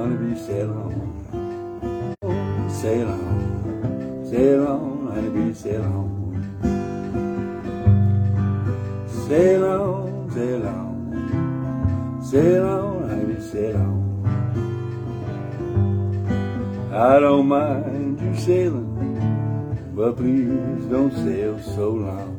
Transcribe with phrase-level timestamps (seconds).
[0.00, 0.92] My honeybee, sail on.
[2.70, 6.08] Sail on, sail on, honeybee, sail on.
[9.28, 14.00] Sail on, sail on, sail on, honeybee, sail on.
[16.94, 22.29] I don't mind you sailing, but please don't sail so long.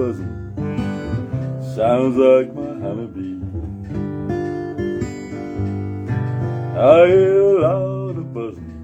[0.00, 0.34] Buzzing.
[1.76, 3.36] Sounds like my honeybee.
[6.74, 8.78] I hear a lot of buzzing.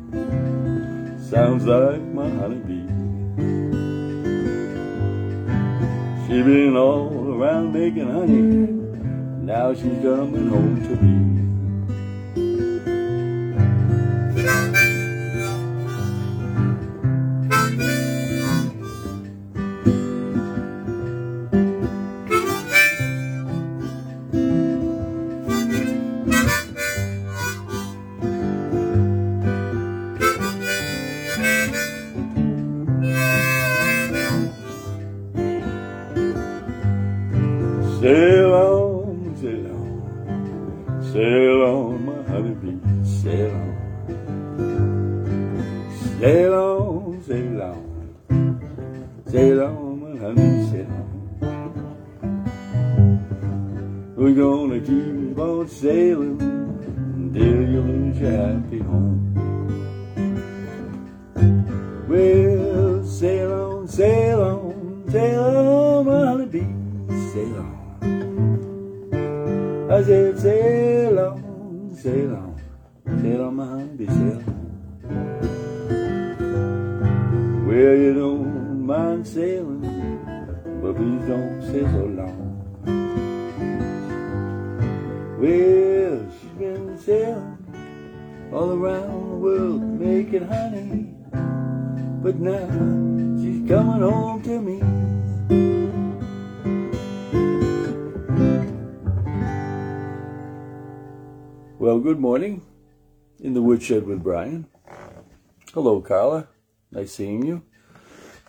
[1.19, 2.87] Sounds like my honeybee.
[6.27, 8.43] She been all around making honey.
[9.53, 11.46] Now she's coming home to me.
[38.01, 43.73] Sail on, sail on, sail on, my honeybee, sail on.
[46.21, 47.85] Sail on, sail on,
[49.31, 51.07] sail on, my honey, sail on.
[54.15, 58.31] We're gonna keep on sailing until you lose your
[73.07, 74.43] sail on, my honeybee, sail.
[77.67, 79.81] Well, you don't mind sailing,
[80.83, 82.43] but please don't sail so long.
[85.39, 87.59] Well, she's been sailing
[88.53, 91.15] all around the world making honey,
[92.23, 92.67] but now
[93.41, 94.81] she's coming home to me.
[101.79, 102.63] Well, good morning
[103.41, 104.67] in the woodshed with Brian.
[105.73, 106.49] Hello, Carla.
[106.91, 107.63] Nice seeing you.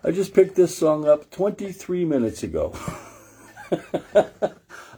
[0.04, 2.74] I just picked this song up 23 minutes ago.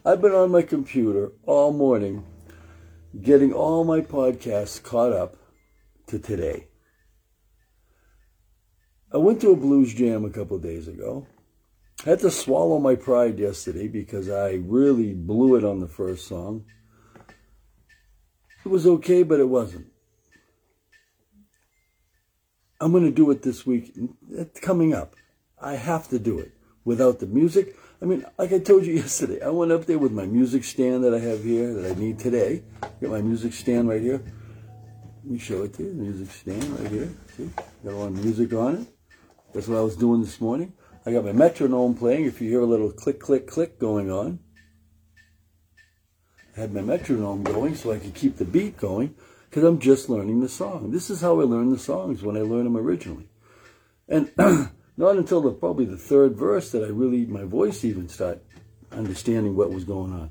[0.06, 2.26] I've been on my computer all morning
[3.20, 5.38] getting all my podcasts caught up
[6.08, 6.68] to today.
[9.12, 11.26] I went to a blues jam a couple days ago.
[12.06, 16.28] I had to swallow my pride yesterday because I really blew it on the first
[16.28, 16.66] song.
[18.70, 19.88] It was okay, but it wasn't.
[22.80, 23.98] I'm going to do it this week.
[24.30, 25.16] It's coming up.
[25.60, 26.52] I have to do it
[26.86, 27.76] without the music.
[28.00, 31.04] I mean, like I told you yesterday, I went up there with my music stand
[31.04, 32.62] that I have here that I need today.
[33.02, 34.22] Got my music stand right here.
[35.24, 35.94] Let me show it to you.
[35.94, 37.10] Music stand right here.
[37.38, 37.50] See?
[37.84, 38.88] Got all my music on it.
[39.52, 40.74] That's what I was doing this morning.
[41.08, 42.26] I got my metronome playing.
[42.26, 44.38] If you hear a little click, click, click going on,
[46.60, 49.16] had my metronome going so I could keep the beat going
[49.50, 50.92] because I'm just learning the song.
[50.92, 53.28] This is how I learn the songs when I learned them originally.
[54.08, 54.32] And
[54.98, 58.42] not until the, probably the third verse that I really, my voice even started
[58.92, 60.30] understanding what was going on.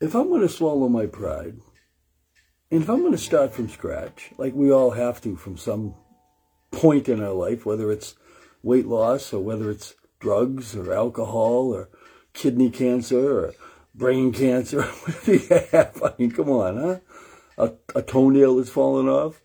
[0.00, 1.58] If I'm going to swallow my pride,
[2.70, 5.94] and if I'm going to start from scratch, like we all have to from some
[6.70, 8.14] point in our life, whether it's
[8.62, 11.88] weight loss or whether it's drugs or alcohol or
[12.34, 13.54] kidney cancer or
[13.98, 16.02] brain cancer, whatever you have.
[16.02, 16.98] I mean, come on, huh?
[17.58, 19.42] A, a toenail that's fallen off.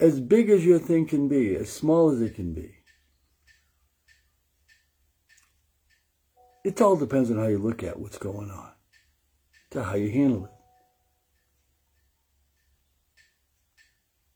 [0.00, 2.74] As big as your thing can be, as small as it can be.
[6.64, 8.70] It all depends on how you look at what's going on,
[9.70, 10.50] to how you handle it.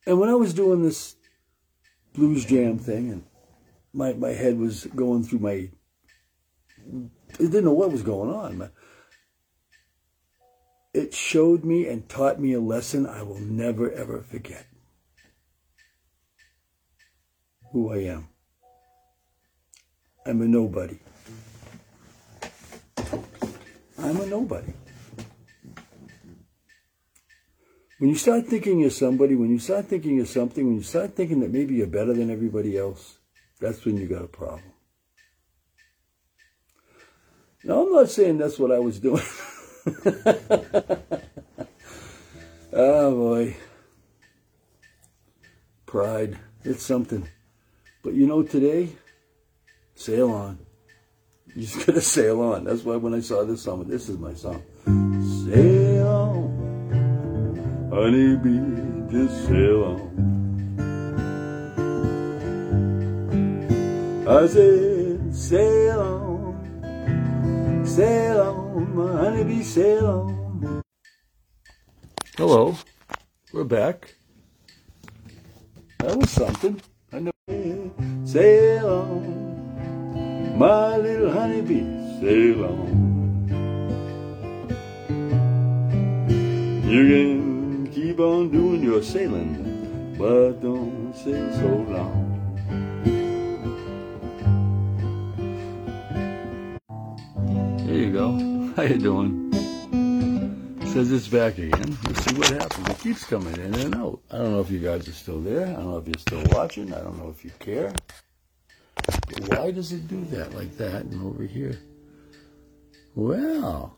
[0.06, 1.16] And when I was doing this
[2.12, 3.24] blues jam thing, and
[3.92, 5.70] my my head was going through my,
[6.82, 8.70] I didn't know what was going on.
[10.94, 14.66] It showed me and taught me a lesson I will never ever forget.
[17.72, 18.28] Who I am.
[20.26, 20.98] I'm a nobody.
[23.98, 24.72] I'm a nobody.
[27.98, 31.14] When you start thinking you're somebody, when you start thinking you're something, when you start
[31.14, 33.18] thinking that maybe you're better than everybody else,
[33.60, 34.72] that's when you got a problem.
[37.64, 39.22] Now, I'm not saying that's what I was doing.
[42.72, 43.56] oh, boy.
[45.86, 46.38] Pride.
[46.64, 47.28] It's something.
[48.02, 48.90] But you know, today,
[49.94, 50.58] sail on.
[51.54, 52.64] You just gotta sail on.
[52.64, 54.62] That's why when I saw this song, this is my song.
[55.44, 60.00] Sail on, honeybee, just sail on.
[64.26, 66.56] I said, sail on,
[67.84, 70.82] sail on, my honeybee, sail on.
[72.36, 72.74] Hello,
[73.52, 74.14] we're back.
[75.98, 76.80] That was something.
[77.12, 77.32] I know.
[78.24, 81.84] Sail on, my little honeybee,
[82.20, 83.02] sail on.
[86.88, 92.31] You can keep on doing your sailing, but don't sail so long.
[98.74, 99.52] How you doing?
[100.86, 101.98] Says it's back again.
[102.06, 102.88] Let's see what happens.
[102.88, 104.20] It keeps coming in and out.
[104.30, 105.66] I don't know if you guys are still there.
[105.66, 106.94] I don't know if you're still watching.
[106.94, 107.92] I don't know if you care.
[109.48, 111.78] Why does it do that like that and over here?
[113.14, 113.94] Well,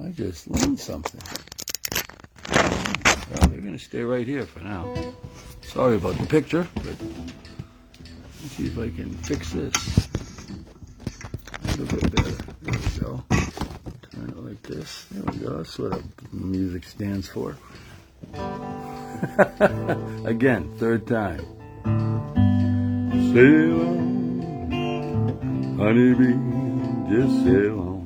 [0.00, 1.20] I just learned something.
[2.52, 4.94] Well, they're going to stay right here for now.
[5.62, 10.08] Sorry about the picture, but let's see if I can fix this.
[11.64, 12.36] A little bit better.
[12.62, 13.33] There we go.
[14.54, 15.06] Like this.
[15.10, 15.56] There we go.
[15.56, 16.00] That's what
[16.32, 17.56] music stands for.
[20.24, 21.40] Again, third time.
[23.34, 26.38] Sail on, honeybee,
[27.10, 28.04] just sail on.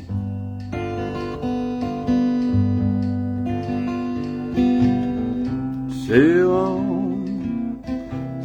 [6.06, 7.82] Sail on,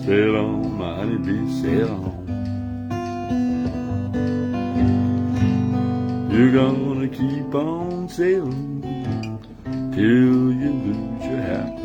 [0.05, 2.23] sail on, my honeybee, sail on.
[6.29, 6.92] You're gonna
[7.29, 8.81] keep on sailing
[9.93, 11.82] till you lose your happy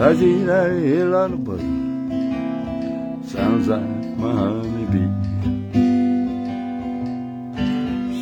[0.00, 5.10] I see that a lot of buzzing sounds like my honeybee.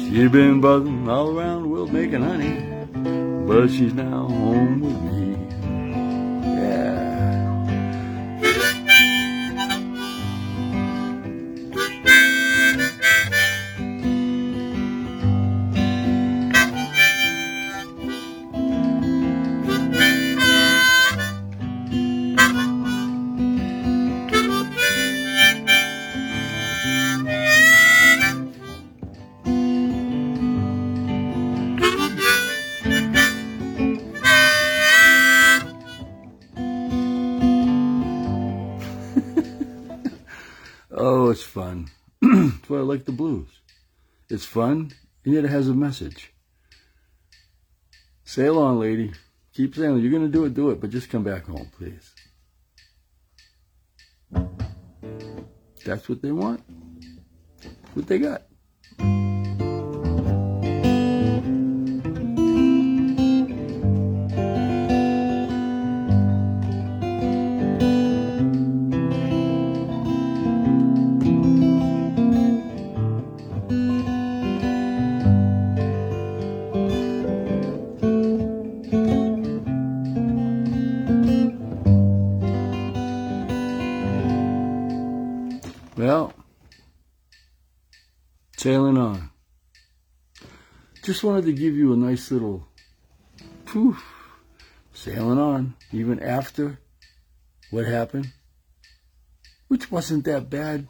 [0.09, 2.61] She's been buzzing all around the world making honey,
[3.47, 5.14] but she's now home with me.
[44.35, 44.91] It's fun,
[45.25, 46.33] and yet it has a message.
[48.25, 49.13] Sail on, lady.
[49.53, 50.03] Keep sailing.
[50.03, 52.13] You're going to do it, do it, but just come back home, please.
[55.85, 56.65] That's what they want.
[57.93, 58.43] What they got.
[91.15, 92.67] Just wanted to give you a nice little
[93.67, 94.05] poof,
[94.93, 96.81] sailing on, even after
[97.71, 98.33] what happened,
[99.69, 100.89] which wasn't that bad,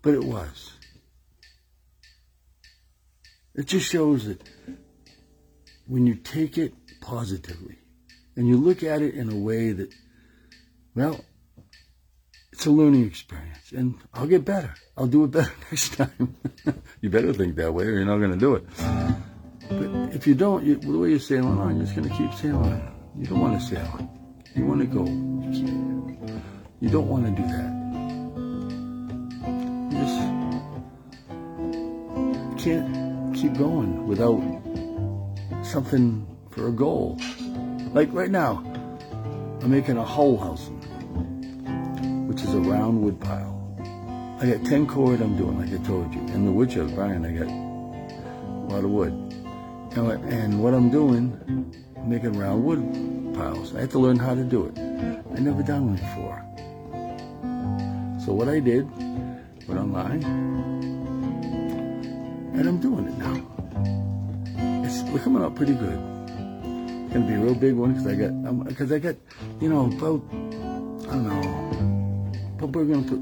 [0.00, 0.72] but it was.
[3.54, 4.48] It just shows that
[5.86, 7.76] when you take it positively
[8.36, 9.92] and you look at it in a way that,
[10.94, 11.26] well,
[12.58, 14.74] it's a learning experience and I'll get better.
[14.96, 16.34] I'll do it better next time.
[17.00, 18.64] you better think that way or you're not going to do it.
[19.68, 22.34] But if you don't, you, the way you're sailing on, you're just going to keep
[22.34, 22.82] sailing.
[23.16, 24.10] You don't want to sail on.
[24.56, 25.04] You want to go.
[25.04, 26.18] You,
[26.80, 27.70] you don't want to do that.
[29.92, 30.18] You just
[32.64, 34.42] can't keep going without
[35.64, 37.20] something for a goal.
[37.92, 38.64] Like right now,
[39.62, 40.68] I'm making a whole house,
[42.48, 43.54] is a round wood pile.
[44.40, 46.20] I got 10 cord I'm doing, like I told you.
[46.32, 49.12] In the woodshed, Brian, I got a lot of wood.
[49.92, 51.36] And, and what I'm doing,
[51.96, 52.80] I'm making round wood
[53.34, 53.74] piles.
[53.76, 54.78] I had to learn how to do it.
[54.78, 56.40] I never done one before.
[58.24, 58.88] So what I did,
[59.68, 60.22] went online,
[62.54, 63.36] and I'm doing it now.
[64.86, 66.00] It's we're coming up pretty good.
[67.04, 69.16] It's gonna be a real big one because I got um, because I got
[69.60, 70.22] you know about
[71.08, 71.67] I don't know,
[72.58, 73.20] but we're gonna put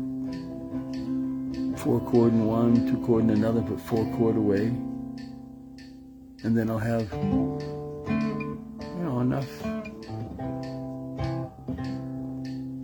[1.79, 4.67] four cord in one, two cord in another, put four cord away,
[6.43, 8.09] and then I'll have you
[9.03, 9.49] know enough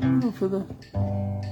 [0.00, 0.64] you know for the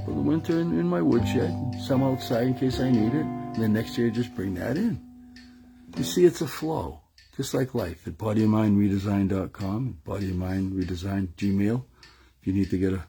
[0.04, 3.24] for the winter in, in my woodshed, some outside in case I need it.
[3.24, 5.00] And then next year just bring that in.
[5.96, 7.00] You see, it's a flow
[7.40, 11.82] just like life at bodyandmindredesign.com, body and mind redesign Gmail,
[12.38, 13.02] if you need to get a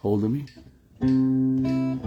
[0.00, 0.46] hold of me.
[1.02, 1.98] I'm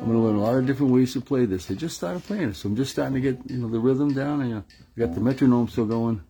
[0.00, 1.70] going to learn a lot of different ways to play this.
[1.70, 4.12] I just started playing it, so I'm just starting to get you know the rhythm
[4.12, 4.42] down.
[4.42, 4.62] And, uh,
[4.96, 6.22] I got the metronome still going.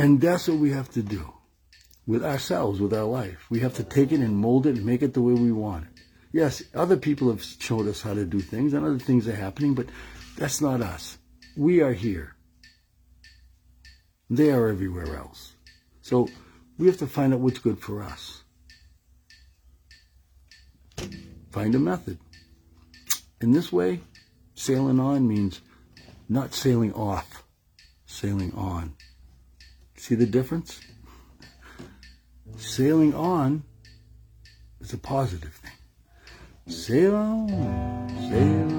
[0.00, 1.30] And that's what we have to do
[2.06, 3.44] with ourselves, with our life.
[3.50, 5.84] We have to take it and mold it and make it the way we want
[5.84, 6.02] it.
[6.32, 9.74] Yes, other people have showed us how to do things and other things are happening,
[9.74, 9.88] but
[10.38, 11.18] that's not us.
[11.54, 12.34] We are here.
[14.30, 15.52] They are everywhere else.
[16.00, 16.28] So
[16.78, 18.42] we have to find out what's good for us.
[21.50, 22.18] Find a method.
[23.42, 24.00] In this way,
[24.54, 25.60] sailing on means
[26.26, 27.44] not sailing off,
[28.06, 28.94] sailing on.
[30.00, 30.80] See the difference?
[32.56, 33.64] Sailing on
[34.80, 35.72] is a positive thing.
[36.74, 38.72] Sail on, sail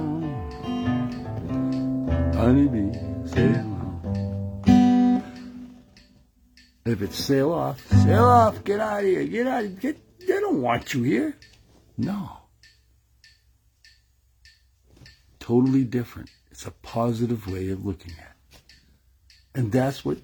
[0.66, 2.98] on, honeybee,
[3.30, 3.56] sail
[4.66, 5.24] on.
[6.86, 10.64] If it's sail off, sail off, get out of here, get out, get, they don't
[10.64, 11.38] want you here.
[12.00, 12.32] No.
[15.40, 16.32] Totally different.
[16.50, 18.58] It's a positive way of looking at it.
[19.54, 20.18] And that's what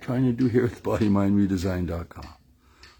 [0.00, 2.28] trying to do here at bodymindredesign.com.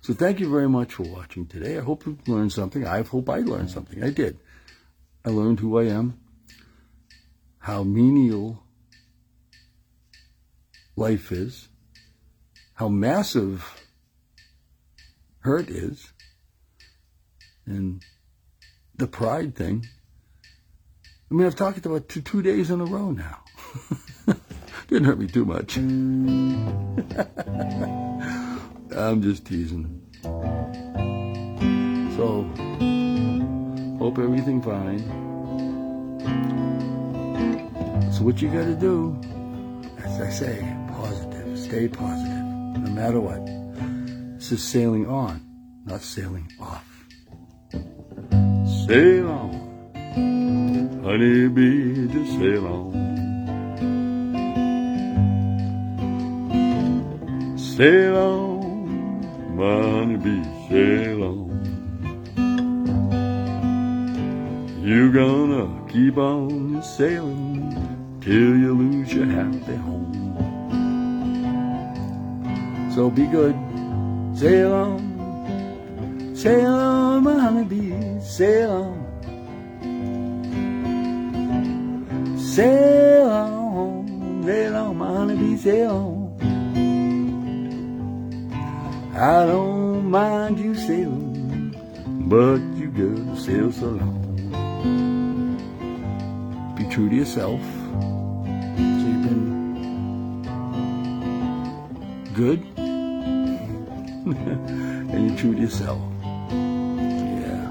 [0.03, 1.77] So thank you very much for watching today.
[1.77, 2.87] I hope you learned something.
[2.87, 4.03] I hope I learned something.
[4.03, 4.39] I did.
[5.25, 6.19] I learned who I am,
[7.59, 8.63] how menial
[10.97, 11.69] life is,
[12.75, 13.85] how massive
[15.41, 16.13] hurt is,
[17.67, 18.03] and
[18.97, 19.87] the pride thing.
[21.31, 23.45] I mean, I've talked about two, two days in a row now.
[24.91, 25.77] Didn't hurt me too much.
[28.97, 30.03] I'm just teasing.
[32.17, 32.43] So,
[34.01, 34.99] hope everything fine.
[38.13, 39.17] So what you gotta do,
[40.05, 42.45] as I say, positive, stay positive,
[42.83, 43.47] no matter what.
[44.39, 45.41] This is sailing on,
[45.85, 46.85] not sailing off.
[48.89, 53.10] Sail on, honey bee, just sail on.
[57.77, 59.23] Sail on,
[59.57, 61.49] honeybee, sail on.
[64.83, 67.71] You're gonna keep on sailing
[68.21, 70.13] till you lose your happy home.
[72.95, 73.55] So be good,
[74.35, 75.11] sail on,
[76.35, 78.97] Sail on, my honeybee, sail on.
[82.37, 86.20] Sail on, sail on, my honeybee, sail on.
[89.21, 91.77] I don't mind you sailing,
[92.27, 94.17] but you gotta sail so long.
[96.75, 97.61] Be true to yourself.
[97.61, 100.43] So you've been
[102.33, 102.61] good,
[105.13, 106.01] and you're true to yourself.
[107.45, 107.69] Yeah.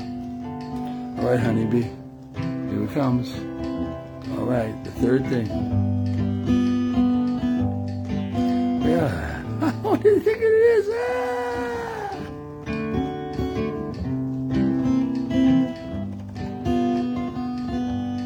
[1.17, 1.89] All right, honeybee.
[2.37, 3.33] Here it comes.
[4.37, 5.47] All right, the third thing.
[8.83, 9.28] Yeah.
[9.81, 10.89] what do you think it is?
[10.89, 11.89] Ah!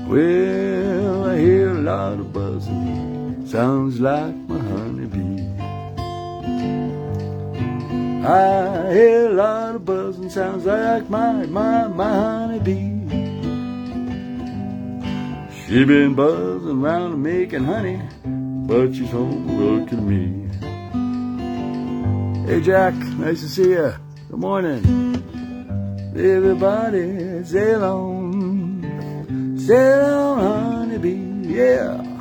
[0.07, 3.47] Well, I hear a lot of buzzing.
[3.47, 5.41] Sounds like my honeybee.
[8.27, 10.29] I hear a lot of buzzing.
[10.29, 13.09] Sounds like my, my, my honeybee.
[15.65, 17.99] She been buzzing around making honey,
[18.67, 20.42] but she's home looking me.
[22.45, 23.93] Hey Jack, nice to see you.
[24.29, 24.83] Good morning.
[26.13, 30.39] Everybody, sail on, sail on,
[30.89, 32.12] honeybee, yeah.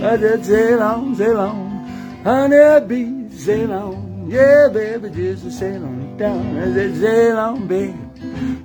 [0.00, 4.30] Sail on, sail on, honeybee, sail on.
[4.30, 6.56] Yeah, baby, just sail on down.
[6.56, 7.98] I said, sail on, baby,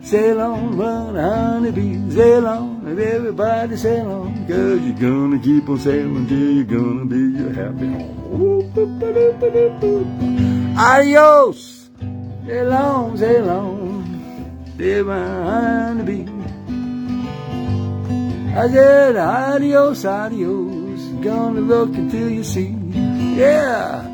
[0.02, 2.88] sail on, run, honeybee, sail on.
[2.88, 7.88] Everybody sail on, cause you're gonna keep on sailing till you're gonna be your happy
[7.88, 8.22] home.
[10.78, 11.90] Adios,
[12.46, 16.32] sail on, sail on, my honeybee.
[18.58, 20.85] I said, adios, adios
[21.26, 22.78] gonna look until you see.
[23.36, 24.06] Yeah.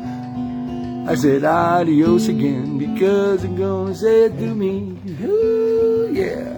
[1.06, 4.96] I said adios again because I'm gonna say it to me.
[5.20, 6.56] Ooh, yeah.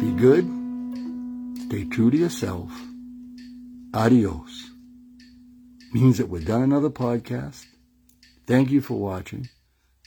[0.00, 0.46] Be good.
[1.66, 2.72] Stay true to yourself.
[3.92, 4.70] Adios.
[5.92, 7.66] Means that we're done another podcast.
[8.46, 9.50] Thank you for watching.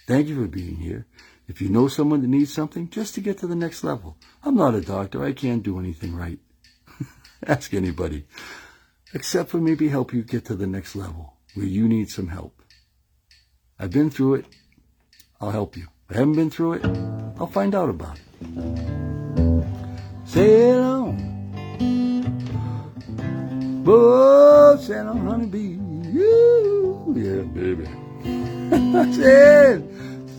[0.07, 1.05] Thank you for being here.
[1.47, 4.17] If you know someone that needs something, just to get to the next level.
[4.43, 5.23] I'm not a doctor.
[5.23, 6.39] I can't do anything right.
[7.45, 8.25] Ask anybody
[9.13, 12.61] except for maybe help you get to the next level where you need some help.
[13.79, 14.45] I've been through it.
[15.41, 15.87] I'll help you.
[16.09, 16.85] If I haven't been through it,
[17.39, 18.25] I'll find out about it.
[20.25, 21.29] Sail on.
[23.87, 25.79] Oh, sail on, honeybee.
[26.11, 27.85] You, yeah, baby.
[29.13, 29.83] sail,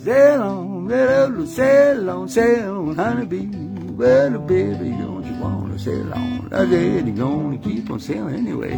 [0.04, 3.46] sail on, sail on, sail on, honeybee.
[3.92, 5.19] Well, baby, you
[5.80, 6.48] sail on?
[6.52, 8.74] I said you're gonna keep on sailing anyway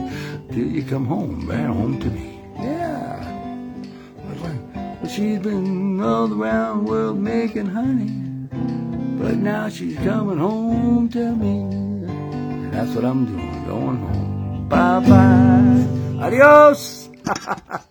[0.50, 2.40] till you come home, back home to me.
[2.56, 3.18] Yeah.
[5.00, 8.12] But she's been all around the world making honey,
[9.20, 11.58] but now she's coming home to me.
[12.06, 14.68] And that's what I'm doing, going home.
[14.68, 16.26] Bye bye.
[16.26, 17.10] Adios.